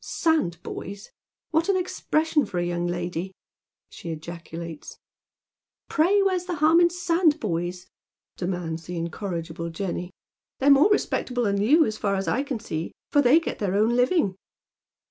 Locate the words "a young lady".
2.57-3.35